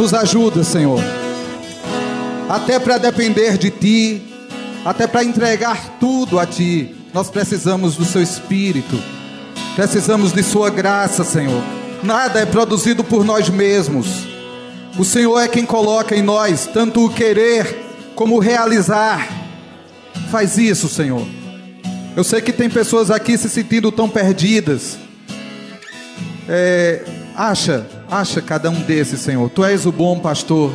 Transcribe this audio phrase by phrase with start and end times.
[0.00, 0.98] Nos ajuda, Senhor.
[2.48, 4.22] Até para depender de Ti,
[4.82, 8.98] até para entregar tudo a Ti, nós precisamos do Seu Espírito,
[9.76, 11.62] precisamos de Sua graça, Senhor.
[12.02, 14.26] Nada é produzido por nós mesmos.
[14.98, 19.28] O Senhor é quem coloca em nós tanto o querer como o realizar.
[20.30, 21.26] Faz isso, Senhor.
[22.16, 24.96] Eu sei que tem pessoas aqui se sentindo tão perdidas.
[26.48, 27.04] É,
[27.36, 29.48] acha, acha cada um desses, Senhor.
[29.50, 30.72] Tu és o bom pastor.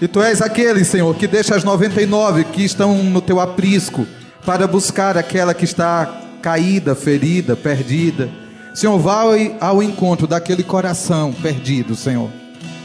[0.00, 4.06] E tu és aquele, Senhor, que deixa as 99 que estão no teu aprisco
[4.44, 8.28] para buscar aquela que está caída, ferida, perdida.
[8.74, 9.22] Senhor, vá
[9.60, 12.30] ao encontro daquele coração perdido, Senhor.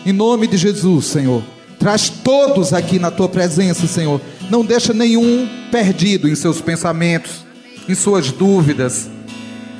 [0.05, 1.43] Em nome de Jesus, Senhor.
[1.79, 4.21] Traz todos aqui na tua presença, Senhor.
[4.49, 7.45] Não deixa nenhum perdido em seus pensamentos,
[7.89, 9.09] em suas dúvidas.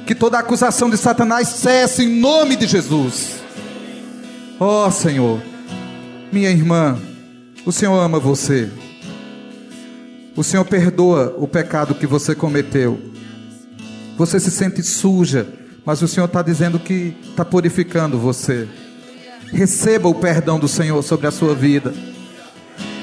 [0.08, 3.42] Que toda acusação de Satanás cesse em nome de Jesus.
[4.58, 5.42] Ó oh, Senhor,
[6.32, 6.98] minha irmã,
[7.66, 8.72] o Senhor ama você.
[10.34, 12.98] O Senhor perdoa o pecado que você cometeu.
[14.18, 15.46] Você se sente suja,
[15.84, 18.66] mas o Senhor está dizendo que está purificando você.
[19.52, 21.94] Receba o perdão do Senhor sobre a sua vida.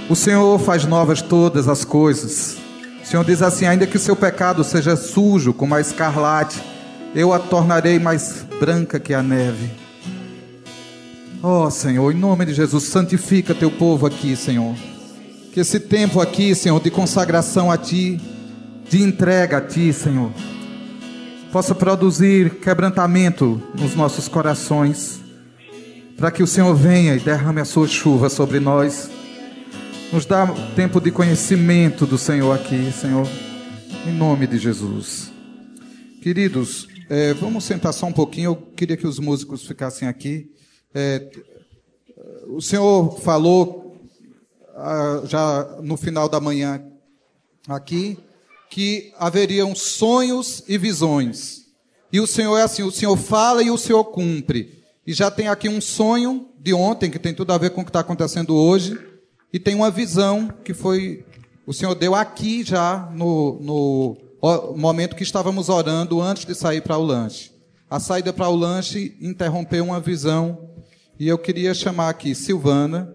[0.09, 2.56] O Senhor faz novas todas as coisas.
[3.03, 6.73] O Senhor diz assim: ainda que o seu pecado seja sujo como a escarlate,
[7.15, 9.70] eu a tornarei mais branca que a neve.
[11.43, 14.75] Oh, Senhor, em nome de Jesus, santifica teu povo aqui, Senhor.
[15.53, 18.21] Que esse tempo aqui, Senhor, de consagração a Ti,
[18.89, 20.33] de entrega a Ti, Senhor,
[21.53, 25.21] possa produzir quebrantamento nos nossos corações
[26.17, 29.11] para que o Senhor venha e derrame a sua chuva sobre nós.
[30.12, 33.28] Nos dá tempo de conhecimento do Senhor aqui, Senhor,
[34.06, 35.33] em nome de Jesus.
[36.23, 38.50] Queridos, é, vamos sentar só um pouquinho.
[38.50, 40.50] Eu queria que os músicos ficassem aqui.
[40.94, 41.30] É,
[42.48, 43.97] o Senhor falou
[44.74, 46.82] ah, já no final da manhã
[47.69, 48.19] aqui
[48.70, 51.66] que haveriam sonhos e visões.
[52.12, 54.82] E o Senhor é assim: o Senhor fala e o Senhor cumpre.
[55.06, 57.84] E já tem aqui um sonho de ontem, que tem tudo a ver com o
[57.84, 58.98] que está acontecendo hoje.
[59.53, 61.25] E tem uma visão que foi.
[61.66, 64.16] O Senhor deu aqui já no, no
[64.77, 67.50] momento que estávamos orando antes de sair para o lanche.
[67.88, 70.71] A saída para o lanche interrompeu uma visão.
[71.19, 73.15] E eu queria chamar aqui Silvana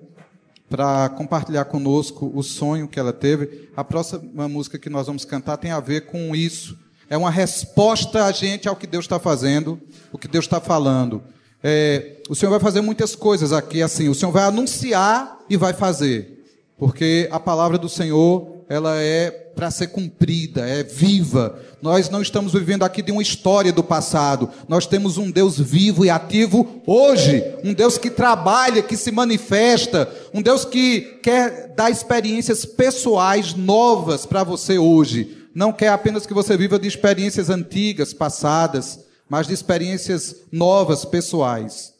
[0.69, 3.69] para compartilhar conosco o sonho que ela teve.
[3.75, 6.77] A próxima música que nós vamos cantar tem a ver com isso.
[7.09, 11.23] É uma resposta a gente ao que Deus está fazendo, o que Deus está falando.
[11.61, 14.07] É, o Senhor vai fazer muitas coisas aqui assim.
[14.07, 16.43] O Senhor vai anunciar e vai fazer,
[16.77, 21.59] porque a palavra do Senhor ela é para ser cumprida, é viva.
[21.81, 24.49] Nós não estamos vivendo aqui de uma história do passado.
[24.69, 30.09] Nós temos um Deus vivo e ativo hoje, um Deus que trabalha, que se manifesta,
[30.33, 35.35] um Deus que quer dar experiências pessoais novas para você hoje.
[35.53, 38.99] Não quer apenas que você viva de experiências antigas, passadas
[39.29, 41.93] mas de experiências novas, pessoais.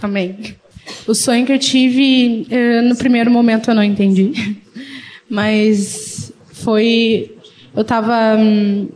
[0.00, 0.56] Amém.
[1.06, 4.56] O sonho que eu tive, eh, no primeiro momento eu não entendi,
[5.30, 7.36] mas foi.
[7.74, 8.88] Eu estava hum,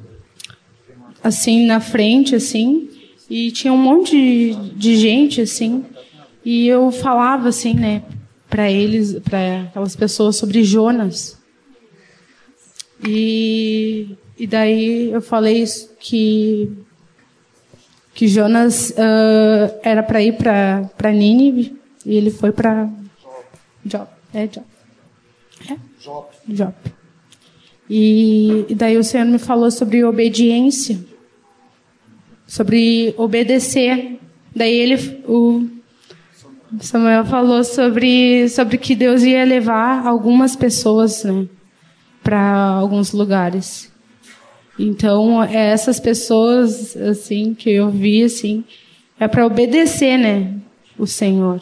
[1.22, 2.90] assim na frente, assim,
[3.30, 5.84] e tinha um monte de, de gente, assim,
[6.44, 8.02] e eu falava assim, né,
[8.50, 11.38] para eles, para aquelas pessoas sobre Jonas.
[13.06, 15.64] E, e daí eu falei
[16.00, 16.70] que
[18.14, 21.76] que Jonas uh, era para ir para Nínive
[22.06, 22.88] e ele foi para
[23.84, 24.06] Job.
[24.32, 24.66] É Job.
[25.68, 25.76] É?
[26.00, 26.26] Job.
[26.46, 26.74] Job.
[27.88, 30.98] E, e daí o Senhor me falou sobre obediência,
[32.46, 34.18] sobre obedecer.
[34.54, 35.68] Daí ele, o
[36.80, 41.46] Samuel falou sobre sobre que Deus ia levar algumas pessoas, né,
[42.22, 43.92] para alguns lugares.
[44.78, 48.64] Então, é essas pessoas, assim, que eu vi, assim,
[49.20, 50.54] é para obedecer, né,
[50.98, 51.60] o Senhor.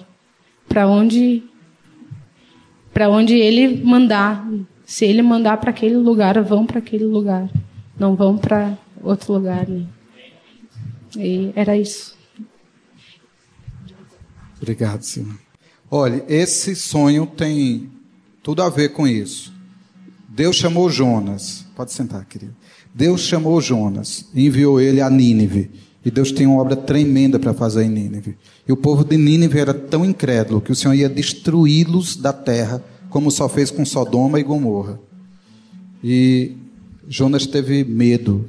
[0.67, 1.43] Para onde,
[2.95, 4.49] para onde Ele mandar.
[4.93, 7.49] Se Ele mandar para aquele lugar, vão para aquele lugar.
[7.99, 9.87] Não vão para outro lugar, né.
[11.17, 12.15] E era isso.
[14.61, 15.35] Obrigado, Senhor.
[15.91, 17.91] Olha, esse sonho tem
[18.43, 19.51] tudo a ver com isso.
[20.29, 21.65] Deus chamou Jonas.
[21.75, 22.55] Pode sentar, querido.
[22.93, 25.71] Deus chamou Jonas e enviou ele a Nínive.
[26.05, 28.37] E Deus tem uma obra tremenda para fazer em Nínive.
[28.69, 32.85] E o povo de Nínive era tão incrédulo que o Senhor ia destruí-los da terra,
[33.13, 34.99] como só fez com Sodoma e Gomorra.
[36.03, 36.57] E
[37.07, 38.49] Jonas teve medo,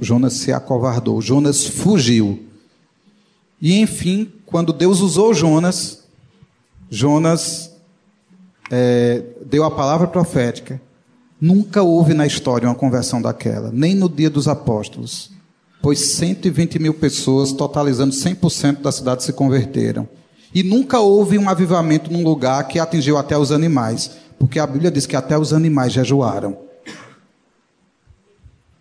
[0.00, 2.44] Jonas se acovardou, Jonas fugiu.
[3.60, 6.04] E enfim, quando Deus usou Jonas,
[6.90, 7.72] Jonas
[8.70, 10.80] é, deu a palavra profética.
[11.40, 15.32] Nunca houve na história uma conversão daquela, nem no dia dos apóstolos,
[15.80, 20.06] pois 120 mil pessoas, totalizando 100% da cidade, se converteram.
[20.54, 24.90] E nunca houve um avivamento num lugar que atingiu até os animais, porque a Bíblia
[24.90, 26.58] diz que até os animais jejuaram.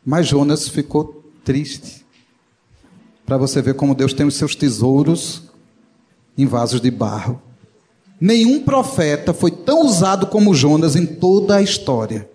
[0.06, 2.06] Mas Jonas ficou triste.
[3.26, 5.44] Para você ver como Deus tem os seus tesouros
[6.38, 7.42] em vasos de barro.
[8.20, 12.30] Nenhum profeta foi tão usado como Jonas em toda a história.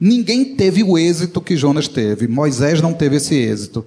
[0.00, 2.26] Ninguém teve o êxito que Jonas teve.
[2.26, 3.86] Moisés não teve esse êxito.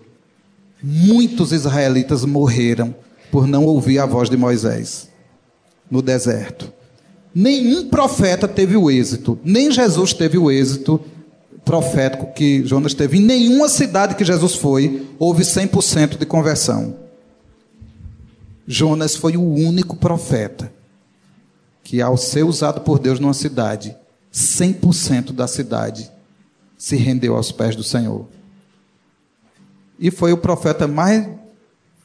[0.82, 2.94] Muitos israelitas morreram
[3.34, 5.10] por não ouvir a voz de Moisés
[5.90, 6.72] no deserto.
[7.34, 11.02] Nenhum profeta teve o êxito, nem Jesus teve o êxito
[11.66, 13.18] profético que Jonas teve.
[13.18, 16.96] Em nenhuma cidade que Jesus foi, houve 100% de conversão.
[18.68, 20.72] Jonas foi o único profeta
[21.84, 23.98] que, ao ser usado por Deus numa cidade,
[24.32, 26.08] 100% da cidade
[26.78, 28.28] se rendeu aos pés do Senhor.
[29.98, 31.28] E foi o profeta mais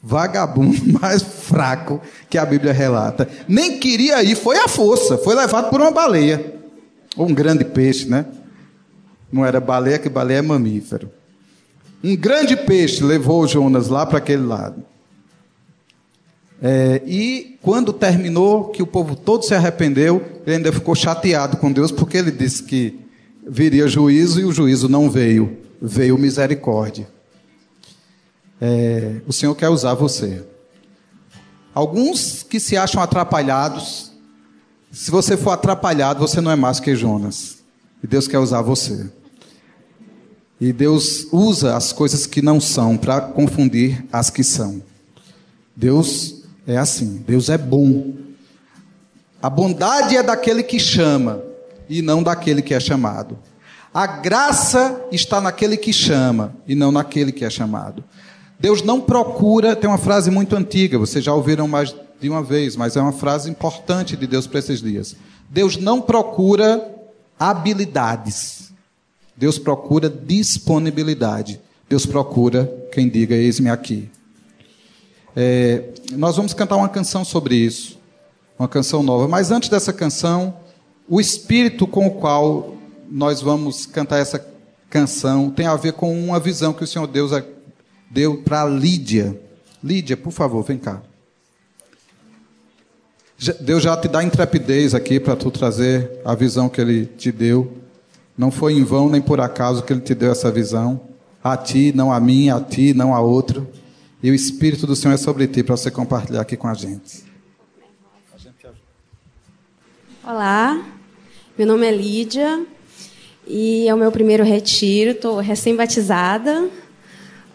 [0.01, 3.27] vagabundo, mais fraco que a Bíblia relata.
[3.47, 6.53] Nem queria ir, foi à força, foi levado por uma baleia.
[7.17, 8.25] Ou um grande peixe, né?
[9.31, 11.11] Não era baleia, que baleia é mamífero.
[12.03, 14.83] Um grande peixe levou Jonas lá para aquele lado.
[16.61, 21.71] É, e quando terminou, que o povo todo se arrependeu, ele ainda ficou chateado com
[21.71, 22.99] Deus, porque ele disse que
[23.47, 27.07] viria juízo e o juízo não veio, veio misericórdia.
[28.61, 30.43] É, o Senhor quer usar você.
[31.73, 34.11] Alguns que se acham atrapalhados,
[34.91, 37.59] se você for atrapalhado, você não é mais que Jonas.
[38.03, 39.09] E Deus quer usar você.
[40.59, 44.81] E Deus usa as coisas que não são para confundir as que são.
[45.75, 48.13] Deus é assim, Deus é bom.
[49.41, 51.41] A bondade é daquele que chama
[51.87, 53.37] e não daquele que é chamado.
[53.93, 58.03] A graça está naquele que chama e não naquele que é chamado.
[58.59, 62.75] Deus não procura, tem uma frase muito antiga, vocês já ouviram mais de uma vez,
[62.75, 65.15] mas é uma frase importante de Deus para esses dias.
[65.49, 66.85] Deus não procura
[67.39, 68.71] habilidades.
[69.35, 71.61] Deus procura disponibilidade.
[71.87, 74.09] Deus procura quem diga: Eis-me aqui.
[75.35, 77.97] É, nós vamos cantar uma canção sobre isso,
[78.57, 79.27] uma canção nova.
[79.27, 80.53] Mas antes dessa canção,
[81.07, 82.75] o espírito com o qual
[83.09, 84.45] nós vamos cantar essa
[84.89, 87.31] canção tem a ver com uma visão que o Senhor Deus
[88.09, 89.39] deu para Lídia.
[89.83, 91.01] Lídia, por favor, vem cá.
[93.61, 97.77] Deus já te dá intrepidez aqui para tu trazer a visão que Ele te deu.
[98.37, 100.99] Não foi em vão nem por acaso que Ele te deu essa visão.
[101.41, 103.65] A ti, não a mim, a ti, não a outro.
[104.21, 107.23] E o Espírito do Senhor é sobre ti para você compartilhar aqui com a gente.
[110.21, 110.85] Olá,
[111.57, 112.65] meu nome é Lídia
[113.47, 115.11] e é o meu primeiro retiro.
[115.11, 116.69] Estou recém-batizada.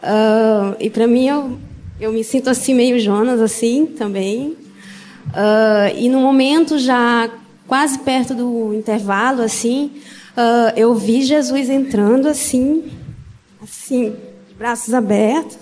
[0.04, 1.58] Uh, e para mim, eu,
[1.98, 4.56] eu me sinto assim, meio Jonas, assim, também.
[5.28, 7.30] Uh, e no momento já
[7.66, 9.92] quase perto do intervalo, assim,
[10.36, 12.84] uh, eu vi Jesus entrando assim,
[13.62, 14.14] assim,
[14.58, 15.56] braços abertos,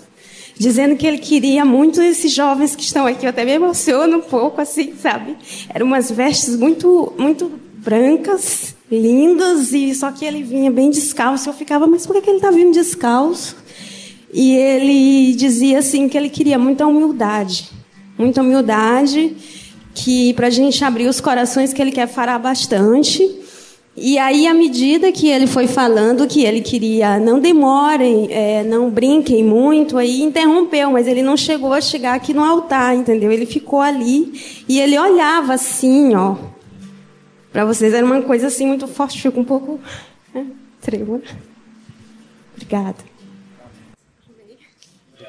[0.57, 3.25] dizendo que ele queria muito esses jovens que estão aqui.
[3.25, 5.37] Eu até me emociono um pouco, assim, sabe?
[5.69, 11.49] Eram umas vestes muito, muito brancas, lindas, e só que ele vinha bem descalço.
[11.49, 13.62] Eu ficava, mas por que ele está vindo descalço?
[14.33, 17.69] E ele dizia assim que ele queria muita humildade,
[18.17, 19.35] muita humildade,
[19.93, 23.43] que para a gente abrir os corações que ele quer falar bastante
[23.95, 28.89] e aí, à medida que ele foi falando que ele queria, não demorem, é, não
[28.89, 33.31] brinquem muito, aí interrompeu, mas ele não chegou a chegar aqui no altar, entendeu?
[33.31, 34.33] Ele ficou ali
[34.67, 36.35] e ele olhava assim, ó.
[37.51, 39.79] Para vocês era uma coisa assim muito forte, fico um pouco
[40.33, 40.47] né,
[40.81, 41.21] trêmula.
[42.55, 43.12] Obrigada.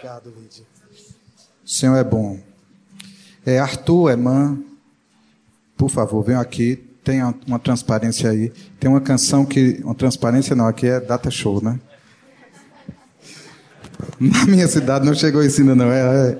[0.05, 0.67] Obrigado, Lídia.
[1.65, 2.39] O Senhor é bom.
[3.47, 4.59] É, Arthur, Emã,
[5.79, 8.53] por favor, venham aqui tem uma transparência aí.
[8.79, 9.81] Tem uma canção que.
[9.83, 11.81] Uma transparência não, aqui é data show, né?
[14.21, 15.91] Na minha cidade não chegou isso ainda, não.
[15.91, 16.39] É, é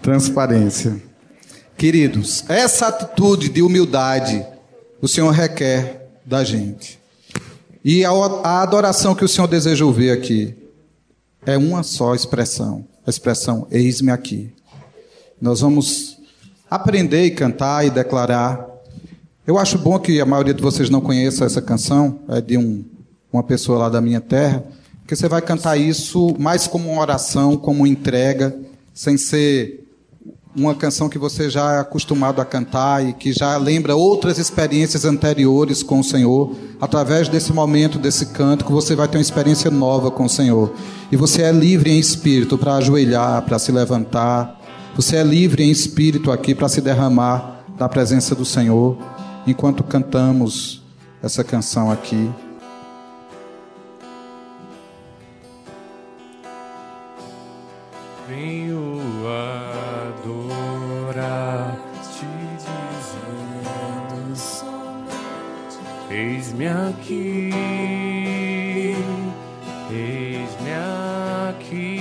[0.00, 0.96] transparência.
[1.76, 4.46] Queridos, essa atitude de humildade
[5.02, 6.98] o Senhor requer da gente.
[7.84, 10.56] E a adoração que o Senhor deseja ouvir aqui
[11.50, 12.84] é uma só expressão.
[13.06, 14.52] A expressão eis-me aqui.
[15.40, 16.18] Nós vamos
[16.70, 18.68] aprender e cantar e declarar
[19.46, 22.84] eu acho bom que a maioria de vocês não conheça essa canção, é de um,
[23.32, 24.62] uma pessoa lá da minha terra,
[24.98, 28.54] porque você vai cantar isso mais como uma oração, como uma entrega,
[28.92, 29.87] sem ser
[30.58, 35.04] uma canção que você já é acostumado a cantar e que já lembra outras experiências
[35.04, 39.70] anteriores com o Senhor, através desse momento, desse canto, que você vai ter uma experiência
[39.70, 40.72] nova com o Senhor.
[41.10, 44.60] E você é livre em espírito para ajoelhar, para se levantar.
[44.96, 48.96] Você é livre em espírito aqui para se derramar na presença do Senhor,
[49.46, 50.82] enquanto cantamos
[51.22, 52.28] essa canção aqui.
[66.58, 67.50] Eis-me aqui,
[69.92, 70.72] eis-me
[71.48, 72.00] aqui,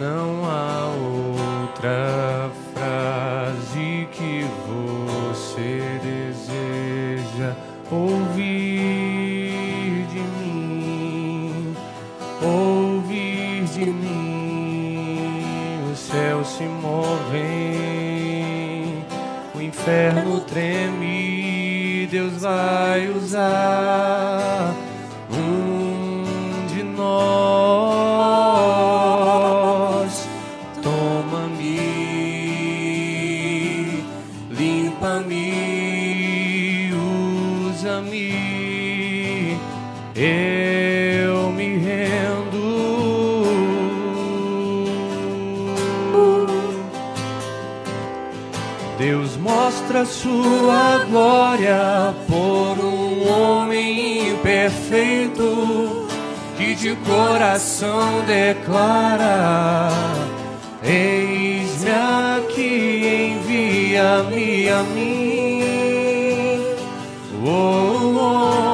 [0.00, 7.54] não há outra frase que você deseja
[7.88, 8.34] ouvir
[10.10, 11.76] de mim,
[12.42, 15.38] ouvir de mim.
[15.92, 17.44] Os céus se movem,
[19.54, 21.37] o inferno treme
[22.10, 24.74] Deus vai usar
[50.04, 56.06] sua glória por um homem imperfeito
[56.56, 59.88] que de coração declara:
[60.82, 65.58] Eis-me aqui, envia-me a mim.
[67.44, 68.67] Oh, oh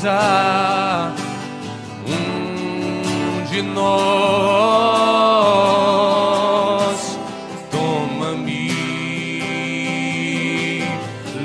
[0.00, 1.14] vai usar
[2.06, 3.90] um de nós.
[7.70, 8.70] Toma-me,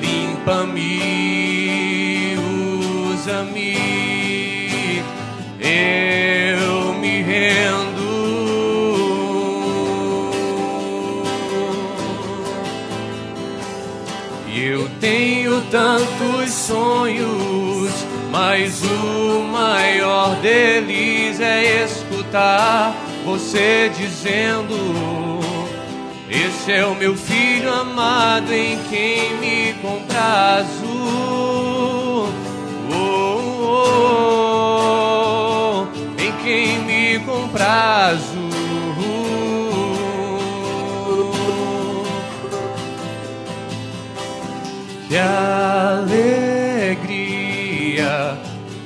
[0.01, 0.91] limpa-me,
[3.13, 3.77] usa-me,
[5.59, 8.05] eu me rendo.
[14.47, 17.54] E eu tenho tantos sonhos,
[18.35, 25.39] mas o maior deles é escutar você dizendo:
[26.29, 30.83] Esse é o meu filho amado em quem me comprazo.
[32.11, 32.27] Oh,
[32.91, 33.07] oh,
[35.81, 38.45] oh, em quem me comprazo.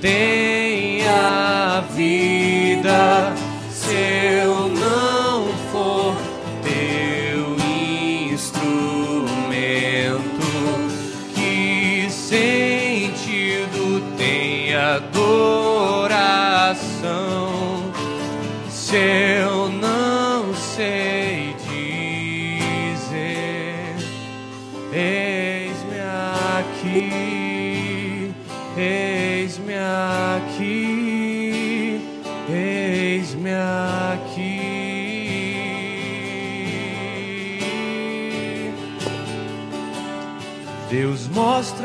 [0.02, 0.39] Alegria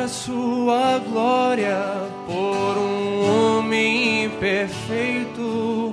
[0.08, 1.78] sua glória
[2.26, 5.92] por um homem imperfeito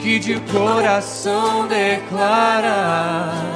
[0.00, 3.51] que de coração declara: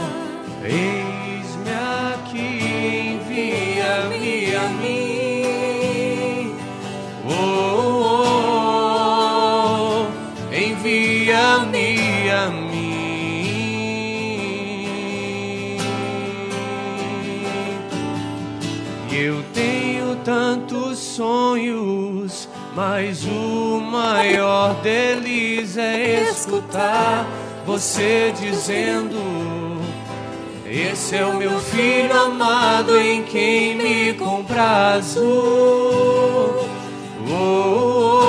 [21.16, 27.26] sonhos, mas o maior deles é escutar
[27.64, 29.16] você dizendo:
[30.66, 35.24] Esse é o meu filho amado em quem me comprazo.
[37.28, 38.26] Oh, oh,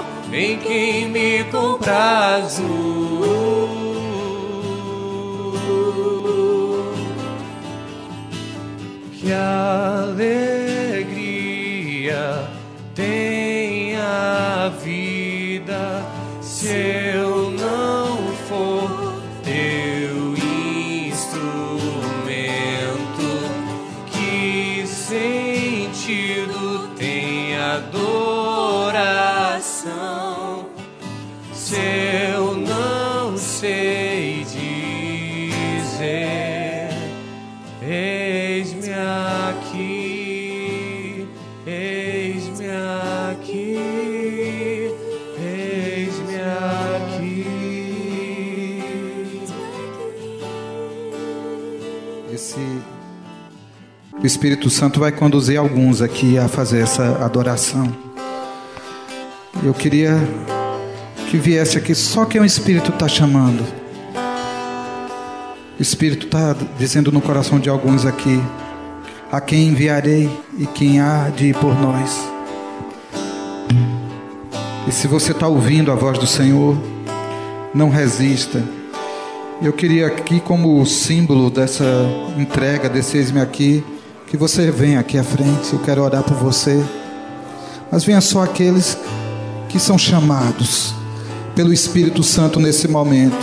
[0.00, 2.81] oh, em quem me comprazo.
[54.42, 57.94] Espírito Santo vai conduzir alguns aqui a fazer essa adoração.
[59.62, 60.18] Eu queria
[61.30, 63.64] que viesse aqui só quem o Espírito está chamando.
[65.78, 68.42] O Espírito está dizendo no coração de alguns aqui:
[69.30, 72.18] a quem enviarei e quem há de ir por nós.
[74.88, 76.76] E se você está ouvindo a voz do Senhor,
[77.72, 78.60] não resista.
[79.62, 81.84] Eu queria aqui, como símbolo dessa
[82.36, 83.84] entrega, desse eis-me aqui,
[84.32, 85.74] que você venha aqui à frente.
[85.74, 86.82] Eu quero orar por você.
[87.90, 88.96] Mas venha só aqueles
[89.68, 90.94] que são chamados
[91.54, 93.36] pelo Espírito Santo nesse momento.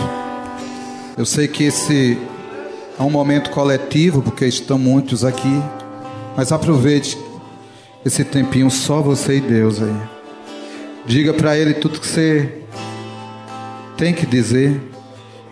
[1.16, 2.18] Eu sei que esse
[2.98, 5.62] é um momento coletivo, porque estão muitos aqui.
[6.36, 7.16] Mas aproveite
[8.04, 9.94] esse tempinho só você e Deus aí.
[11.06, 12.52] Diga para Ele tudo que você
[13.96, 14.82] tem que dizer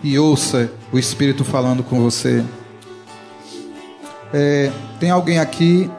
[0.03, 2.43] e ouça o Espírito falando com você.
[4.33, 5.91] É, tem alguém aqui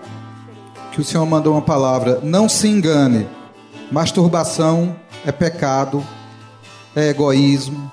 [0.92, 2.20] que o Senhor mandou uma palavra.
[2.22, 3.28] Não se engane.
[3.92, 6.06] Masturbação é pecado,
[6.96, 7.92] é egoísmo.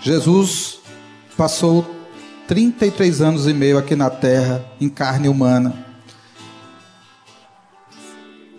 [0.00, 0.80] Jesus
[1.36, 1.86] passou
[2.48, 5.86] 33 anos e meio aqui na terra, em carne humana.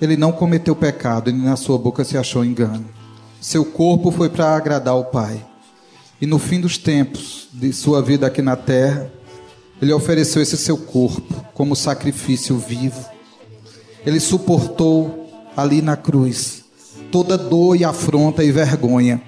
[0.01, 2.85] Ele não cometeu pecado, e na sua boca se achou engano.
[3.39, 5.45] Seu corpo foi para agradar o Pai.
[6.21, 9.11] E no fim dos tempos de sua vida aqui na terra,
[9.83, 13.05] ele ofereceu esse seu corpo como sacrifício vivo.
[14.05, 16.63] Ele suportou ali na cruz
[17.11, 19.21] toda dor e afronta e vergonha.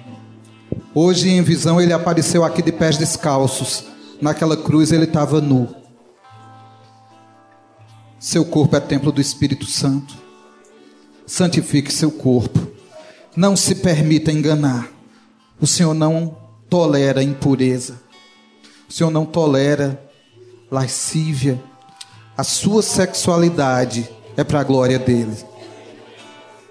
[0.94, 3.84] Hoje, em visão, ele apareceu aqui de pés descalços.
[4.20, 5.68] Naquela cruz, ele estava nu.
[8.18, 10.16] Seu corpo é templo do Espírito Santo.
[11.26, 12.66] Santifique seu corpo.
[13.36, 14.88] Não se permita enganar.
[15.60, 16.36] O Senhor não
[16.68, 18.00] tolera impureza.
[18.88, 20.05] O Senhor não tolera
[20.70, 21.60] lascívia.
[22.36, 25.36] A sua sexualidade é para a glória dele.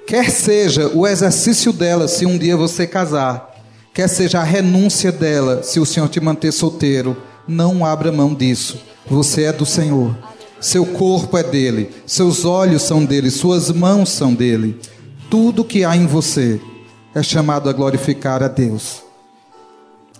[0.08, 3.56] Quer seja o exercício dela se um dia você casar,
[3.94, 8.80] quer seja a renúncia dela se o Senhor te manter solteiro, não abra mão disso.
[9.08, 10.16] Você é do Senhor.
[10.62, 14.80] Seu corpo é dele, seus olhos são dele, suas mãos são dele.
[15.30, 16.62] Tudo que há em você
[17.14, 19.04] é chamado a glorificar a Deus.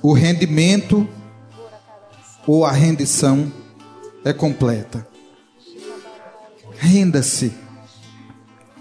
[0.02, 1.08] O rendimento
[2.46, 3.52] ou a rendição
[4.26, 5.08] é completa.
[6.78, 7.54] Renda-se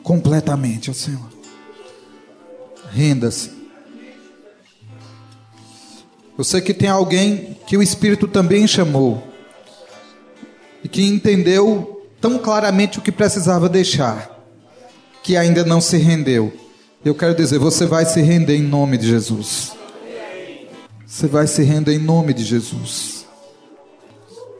[0.03, 1.31] completamente ao Senhor.
[2.91, 3.53] Renda-se.
[6.37, 9.23] Eu sei que tem alguém que o Espírito também chamou
[10.83, 14.31] e que entendeu tão claramente o que precisava deixar,
[15.23, 16.53] que ainda não se rendeu.
[17.05, 19.73] Eu quero dizer, você vai se render em nome de Jesus.
[21.07, 23.27] Você vai se render em nome de Jesus.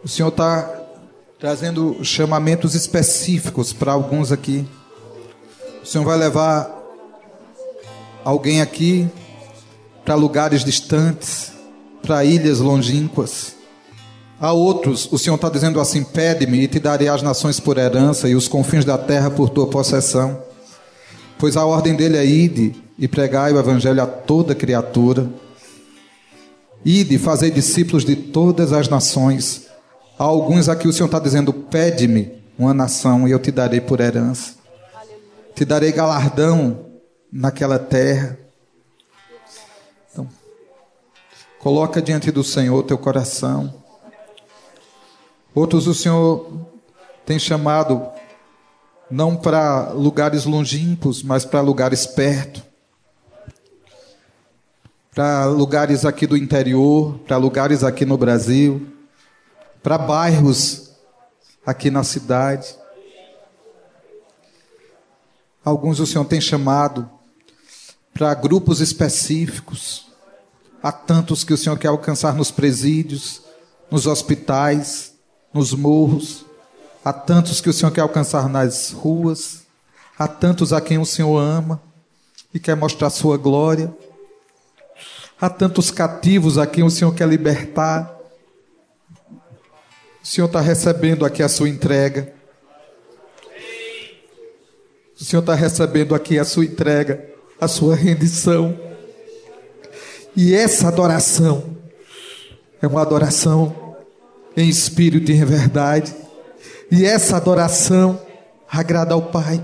[0.05, 0.74] O Senhor está
[1.45, 4.67] trazendo chamamentos específicos para alguns aqui.
[5.83, 6.75] O Senhor vai levar
[8.25, 9.07] alguém aqui
[10.07, 11.53] para lugares distantes,
[12.01, 13.57] para ilhas longínquas.
[14.41, 18.27] A outros, o Senhor está dizendo assim: Pede-me e te darei as nações por herança
[18.27, 20.43] e os confins da terra por tua possessão.
[21.39, 25.29] Pois a ordem dele é: ide e pregai o evangelho a toda criatura.
[26.83, 29.74] Ide e fazei discípulos de todas as nações.
[30.17, 34.01] Há alguns aqui o Senhor está dizendo: Pede-me uma nação e eu te darei por
[34.01, 34.55] herança.
[35.55, 36.87] Te darei galardão
[37.33, 38.39] naquela terra.
[40.13, 40.29] Então,
[41.59, 43.75] coloca diante do Senhor teu coração.
[45.53, 46.49] Outros o Senhor
[47.27, 48.09] tem chamado
[49.11, 52.63] não para lugares longínquos, mas para lugares perto.
[55.13, 58.94] para lugares aqui do interior, para lugares aqui no Brasil,
[59.85, 60.93] para bairros
[61.65, 62.75] aqui na cidade.
[65.63, 67.09] Alguns o Senhor tem chamado
[68.15, 70.07] para grupos específicos.
[70.83, 73.43] Há tantos que o Senhor quer alcançar nos presídios,
[73.91, 75.13] nos hospitais,
[75.53, 76.47] nos morros.
[77.05, 79.65] Há tantos que o Senhor quer alcançar nas ruas.
[80.19, 81.79] Há tantos a quem o Senhor ama
[82.55, 83.95] e quer mostrar sua glória.
[85.39, 88.14] Há tantos cativos a quem o Senhor quer libertar.
[90.25, 92.33] O Senhor está recebendo aqui a sua entrega.
[95.21, 97.23] O Senhor está recebendo aqui a sua entrega,
[97.61, 98.75] a sua rendição.
[100.35, 101.77] E essa adoração
[102.81, 103.97] é uma adoração
[104.57, 106.17] em espírito e em verdade.
[106.91, 108.19] E essa adoração
[108.67, 109.63] agrada ao Pai.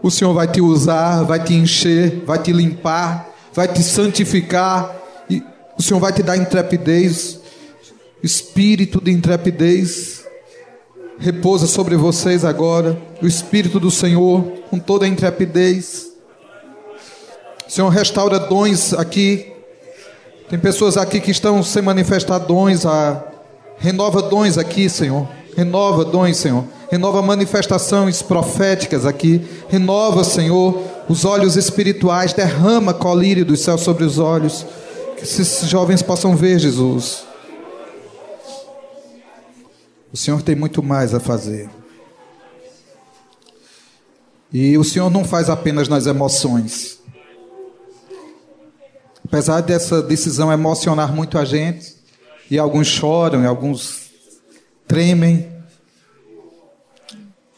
[0.00, 4.94] O Senhor vai te usar, vai te encher, vai te limpar, vai te santificar.
[5.28, 5.42] E
[5.76, 7.40] o Senhor vai te dar intrepidez,
[8.22, 10.24] espírito de intrepidez.
[11.18, 16.12] Repousa sobre vocês agora, o Espírito do Senhor, com toda a intrepidez.
[17.66, 19.52] O Senhor restaura dons aqui.
[20.48, 22.86] Tem pessoas aqui que estão sem manifestar dons.
[22.86, 23.24] A...
[23.78, 25.28] Renova dons aqui, Senhor.
[25.56, 33.60] Renova dons, Senhor renova manifestações proféticas aqui, renova, Senhor, os olhos espirituais, derrama colírio dos
[33.60, 34.66] céus sobre os olhos,
[35.16, 37.27] que esses jovens possam ver Jesus.
[40.12, 41.68] O Senhor tem muito mais a fazer.
[44.52, 46.98] E o Senhor não faz apenas nas emoções.
[49.24, 51.96] Apesar dessa decisão emocionar muito a gente,
[52.50, 54.10] e alguns choram, e alguns
[54.86, 55.52] tremem,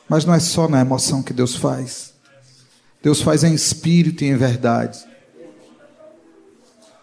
[0.09, 2.13] mas não é só na emoção que Deus faz.
[3.01, 4.99] Deus faz em espírito e em verdade.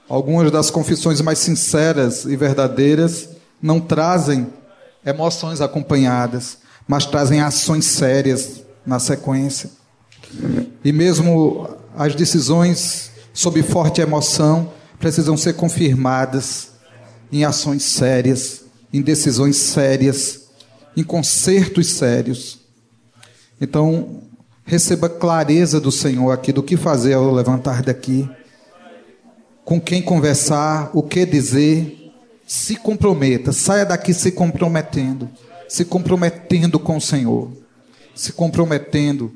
[0.09, 3.29] Algumas das confissões mais sinceras e verdadeiras
[3.61, 4.47] não trazem
[5.07, 9.69] emoções acompanhadas, mas trazem ações sérias na sequência.
[10.83, 16.71] E mesmo as decisões sob forte emoção precisam ser confirmadas
[17.31, 20.47] em ações sérias, em decisões sérias,
[20.95, 22.59] em concertos sérios.
[23.59, 24.21] Então,
[24.65, 28.29] receba clareza do Senhor aqui do que fazer ao levantar daqui,
[29.63, 31.96] com quem conversar, o que dizer.
[32.47, 35.29] Se comprometa, saia daqui se comprometendo,
[35.67, 37.51] se comprometendo com o Senhor,
[38.15, 39.31] se comprometendo,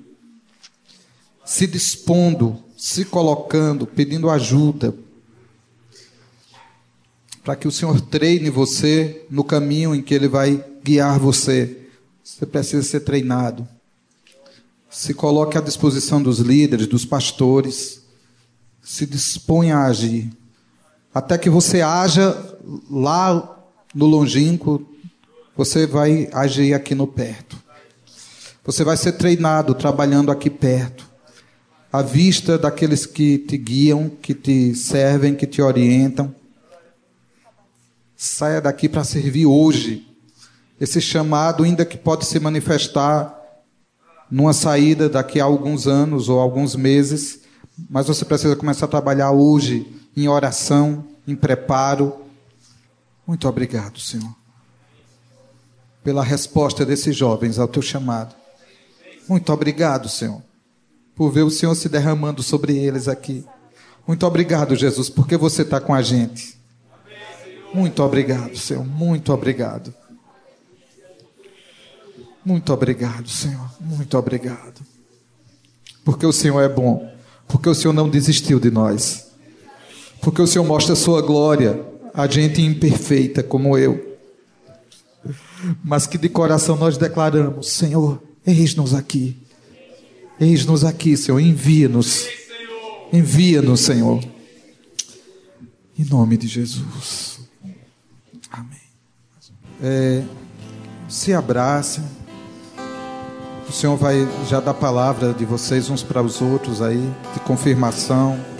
[1.46, 4.96] se dispondo, se colocando, pedindo ajuda,
[7.44, 11.90] para que o Senhor treine você no caminho em que Ele vai guiar você.
[12.24, 13.68] Você precisa ser treinado
[14.92, 18.02] se coloque à disposição dos líderes, dos pastores,
[18.84, 20.30] se disponha a agir.
[21.14, 22.38] Até que você haja
[22.90, 23.60] lá
[23.94, 24.86] no longínquo,
[25.56, 27.62] você vai agir aqui no perto.
[28.64, 31.06] Você vai ser treinado trabalhando aqui perto,
[31.92, 36.34] à vista daqueles que te guiam, que te servem, que te orientam.
[38.16, 40.08] Saia daqui para servir hoje.
[40.80, 43.38] Esse chamado, ainda que pode se manifestar
[44.30, 47.42] numa saída daqui a alguns anos ou alguns meses,
[47.90, 52.26] mas você precisa começar a trabalhar hoje em oração, em preparo.
[53.26, 54.36] Muito obrigado, Senhor,
[56.04, 58.36] pela resposta desses jovens ao teu chamado.
[59.28, 60.42] Muito obrigado, Senhor,
[61.16, 63.46] por ver o Senhor se derramando sobre eles aqui.
[64.08, 66.60] Muito obrigado, Jesus, porque você está com a gente.
[67.74, 69.94] Muito obrigado, Senhor, muito obrigado.
[72.44, 73.70] Muito obrigado, Senhor.
[73.80, 74.82] Muito obrigado.
[76.04, 77.14] Porque o Senhor é bom.
[77.48, 79.31] Porque o Senhor não desistiu de nós.
[80.22, 84.18] Porque o Senhor mostra a sua glória a gente imperfeita como eu.
[85.84, 89.38] Mas que de coração nós declaramos: Senhor, eis-nos aqui.
[90.40, 91.40] Eis-nos aqui, Senhor.
[91.40, 92.28] Envia-nos.
[93.14, 94.24] Envia-nos, Senhor.
[95.98, 97.40] Em nome de Jesus.
[98.52, 98.80] Amém.
[99.82, 100.24] É,
[101.08, 102.04] se abraça.
[103.70, 108.51] O Senhor vai já dar palavra de vocês uns para os outros aí, de confirmação.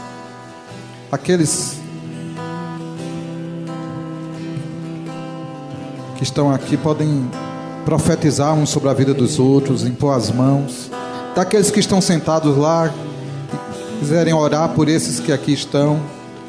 [1.12, 1.78] Aqueles
[6.16, 7.30] que estão aqui podem
[7.84, 10.90] profetizar uns sobre a vida dos outros, impor as mãos.
[11.36, 12.94] Daqueles que estão sentados lá,
[14.00, 16.00] quiserem orar por esses que aqui estão,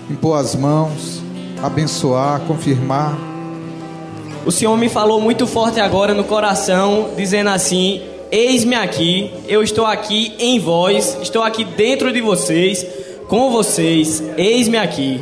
[0.09, 1.21] impor as mãos,
[1.61, 3.19] abençoar, confirmar.
[4.47, 9.87] O Senhor me falou muito forte agora no coração, dizendo assim: Eis-me aqui, eu estou
[9.87, 13.02] aqui em vós, estou aqui dentro de vocês.
[13.33, 15.19] Com vocês, eis-me aqui.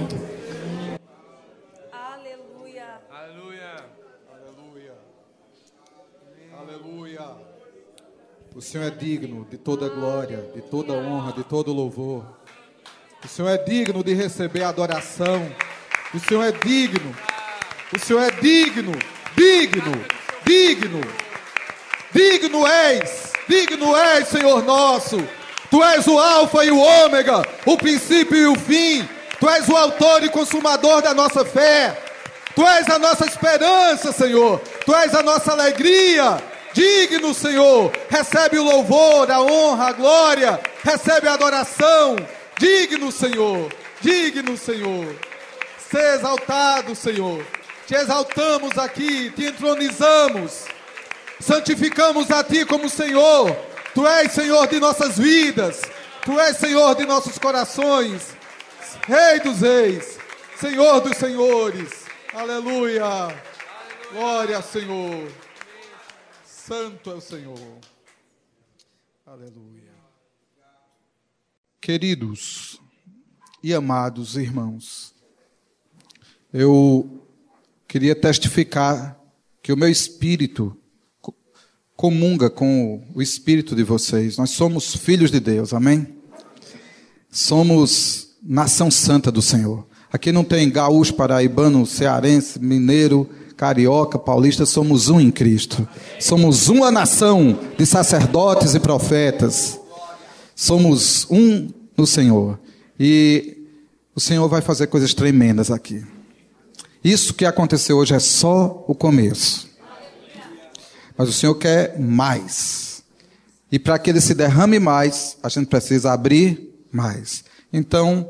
[1.92, 3.00] Aleluia.
[3.08, 4.94] Aleluia.
[6.58, 7.24] Aleluia.
[8.52, 12.24] O Senhor é digno de toda glória, de toda honra, de todo louvor.
[13.24, 15.48] O Senhor é digno de receber adoração.
[16.12, 17.14] O Senhor é digno.
[17.94, 18.92] O Senhor é digno,
[19.36, 19.92] digno,
[20.44, 21.00] digno.
[22.12, 25.16] Digno és, digno és, Senhor nosso.
[25.70, 29.08] Tu és o Alfa e o Ômega, o princípio e o fim.
[29.38, 31.96] Tu és o autor e consumador da nossa fé.
[32.54, 34.60] Tu és a nossa esperança, Senhor.
[34.84, 36.42] Tu és a nossa alegria.
[36.72, 37.92] Digno, Senhor.
[38.08, 40.60] Recebe o louvor, a honra, a glória.
[40.82, 42.16] Recebe a adoração.
[42.58, 43.72] Digno, Senhor.
[44.00, 45.16] Digno, Senhor.
[45.90, 47.44] Ser exaltado, Senhor.
[47.86, 50.64] Te exaltamos aqui, te entronizamos.
[51.40, 53.56] Santificamos a Ti como Senhor.
[53.94, 55.82] Tu és Senhor de nossas vidas.
[56.24, 58.36] Tu és Senhor de nossos corações.
[59.06, 60.18] Rei dos reis.
[60.58, 62.04] Senhor dos senhores.
[62.32, 63.04] Aleluia.
[64.12, 65.30] Glória, Senhor.
[66.44, 67.78] Santo é o Senhor.
[69.26, 69.90] Aleluia.
[71.80, 72.80] Queridos
[73.62, 75.14] e amados irmãos,
[76.52, 77.26] eu
[77.88, 79.18] queria testificar
[79.62, 80.79] que o meu espírito
[82.00, 84.38] comunga com o espírito de vocês.
[84.38, 86.06] Nós somos filhos de Deus, amém?
[87.30, 89.86] Somos nação santa do Senhor.
[90.10, 95.86] Aqui não tem gaúcho, paraibano, cearense, mineiro, carioca, paulista, somos um em Cristo.
[96.18, 99.78] Somos uma nação de sacerdotes e profetas.
[100.56, 102.58] Somos um no Senhor.
[102.98, 103.58] E
[104.16, 106.02] o Senhor vai fazer coisas tremendas aqui.
[107.04, 109.69] Isso que aconteceu hoje é só o começo.
[111.20, 113.02] Mas o Senhor quer mais.
[113.70, 117.44] E para que ele se derrame mais, a gente precisa abrir mais.
[117.70, 118.26] Então,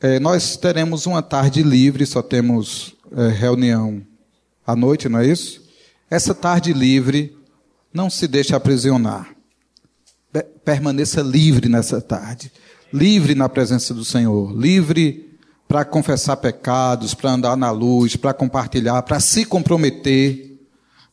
[0.00, 4.00] eh, nós teremos uma tarde livre, só temos eh, reunião
[4.64, 5.60] à noite, não é isso?
[6.08, 7.36] Essa tarde livre,
[7.92, 9.34] não se deixe aprisionar.
[10.32, 12.52] Pe- Permaneça livre nessa tarde.
[12.92, 14.56] Livre na presença do Senhor.
[14.56, 20.47] Livre para confessar pecados, para andar na luz, para compartilhar, para se comprometer,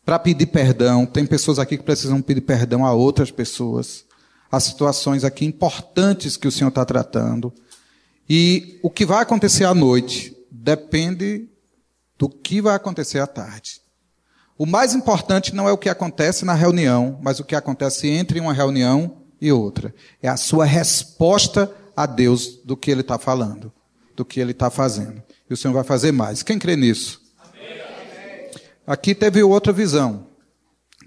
[0.06, 1.06] para pedir perdão.
[1.06, 4.06] Tem pessoas aqui que precisam pedir perdão a outras pessoas.
[4.52, 7.52] Há situações aqui importantes que o Senhor está tratando.
[8.30, 11.50] E o que vai acontecer à noite depende
[12.18, 13.82] do que vai acontecer à tarde.
[14.58, 18.40] O mais importante não é o que acontece na reunião, mas o que acontece entre
[18.40, 19.94] uma reunião e outra.
[20.22, 23.72] É a sua resposta a Deus do que Ele está falando,
[24.16, 25.22] do que Ele está fazendo.
[25.50, 26.42] E o Senhor vai fazer mais.
[26.42, 27.25] Quem crê nisso?
[28.88, 30.28] Aqui teve outra visão,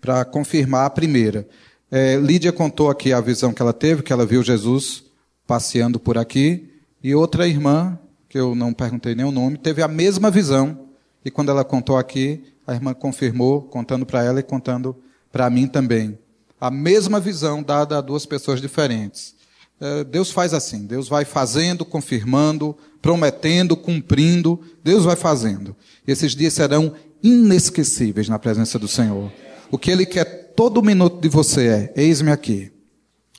[0.01, 1.49] para confirmar a primeira.
[1.91, 5.05] É, Lídia contou aqui a visão que ela teve, que ela viu Jesus
[5.47, 6.69] passeando por aqui,
[7.03, 10.89] e outra irmã, que eu não perguntei nem o nome, teve a mesma visão.
[11.25, 14.97] E quando ela contou aqui, a irmã confirmou, contando para ela e contando
[15.31, 16.19] para mim também.
[16.61, 19.35] A mesma visão dada a duas pessoas diferentes.
[19.81, 25.77] É, Deus faz assim, Deus vai fazendo, confirmando, prometendo, cumprindo, Deus vai fazendo.
[26.07, 29.33] Esses dias serão inesquecíveis na presença do Senhor.
[29.71, 32.73] O que Ele quer todo minuto de você é: eis-me aqui.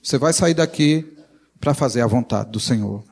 [0.02, 1.18] Você vai sair daqui
[1.60, 3.04] para fazer a vontade do Senhor.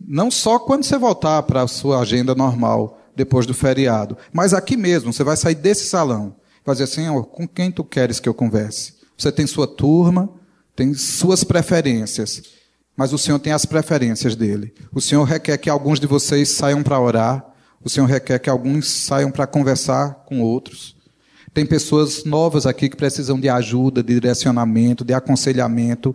[0.00, 4.76] Não só quando você voltar para a sua agenda normal, depois do feriado, mas aqui
[4.76, 6.36] mesmo, você vai sair desse salão.
[6.64, 8.94] Vai dizer, Senhor, com quem tu queres que eu converse?
[9.16, 10.28] Você tem sua turma,
[10.74, 12.42] tem suas preferências,
[12.94, 14.74] mas o Senhor tem as preferências dele.
[14.92, 17.46] O Senhor requer que alguns de vocês saiam para orar,
[17.82, 20.96] o Senhor requer que alguns saiam para conversar com outros.
[21.54, 26.14] Tem pessoas novas aqui que precisam de ajuda, de direcionamento, de aconselhamento,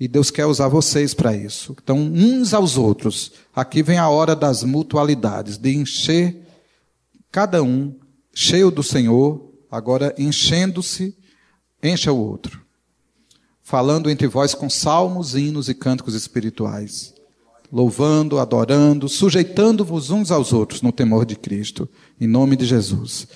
[0.00, 1.76] e Deus quer usar vocês para isso.
[1.82, 3.32] Então, uns aos outros.
[3.54, 6.46] Aqui vem a hora das mutualidades, de encher
[7.30, 7.94] cada um
[8.32, 11.14] cheio do Senhor, agora enchendo-se,
[11.82, 12.62] encha o outro.
[13.62, 17.12] Falando entre vós com salmos, hinos e cânticos espirituais.
[17.72, 21.88] Louvando, adorando, sujeitando-vos uns aos outros no temor de Cristo.
[22.20, 23.28] Em nome de Jesus.